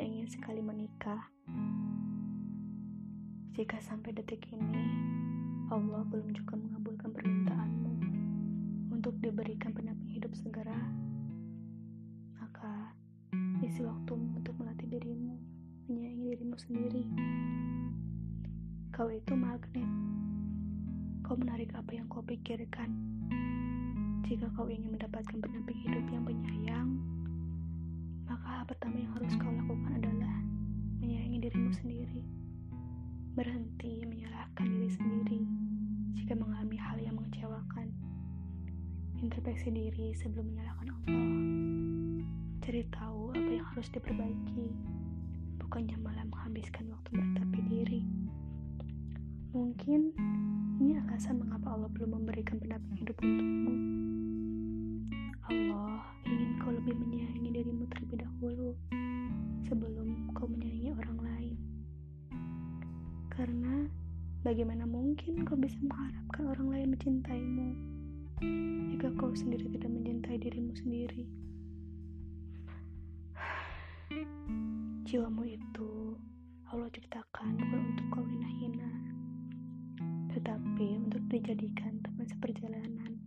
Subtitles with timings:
[0.00, 1.30] ingin sekali menikah.
[3.58, 4.86] Jika sampai detik ini
[5.68, 7.92] Allah belum juga mengabulkan permintaanmu
[8.94, 10.78] untuk diberikan pendamping hidup segera,
[12.38, 12.94] maka
[13.66, 15.38] isi waktumu untuk melatih dirimu
[15.88, 17.04] menyayangi dirimu sendiri.
[18.92, 19.88] Kau itu magnet.
[21.24, 22.92] Kau menarik apa yang kau pikirkan.
[24.28, 25.77] Jika kau ingin mendapatkan pendamping
[28.78, 30.38] pertama yang harus kau lakukan adalah
[31.02, 32.22] menyayangi dirimu sendiri.
[33.34, 35.40] Berhenti menyalahkan diri sendiri
[36.14, 37.90] jika mengalami hal yang mengecewakan.
[39.18, 41.26] Introspeksi diri sebelum menyalahkan Allah.
[42.62, 44.70] Cari tahu apa yang harus diperbaiki,
[45.58, 48.02] bukannya malah menghabiskan waktu berterapi diri.
[49.58, 50.14] Mungkin
[50.78, 53.57] ini alasan mengapa Allah belum memberikan pendamping hidup untukmu.
[63.38, 63.86] Karena
[64.42, 67.68] bagaimana mungkin kau bisa mengharapkan orang lain mencintaimu
[68.90, 71.22] jika kau sendiri tidak mencintai dirimu sendiri?
[75.06, 76.18] Jiwamu itu
[76.66, 78.90] Allah ciptakan bukan untuk kau hina-hina,
[80.34, 83.17] tetapi untuk dijadikan teman seperjalanan.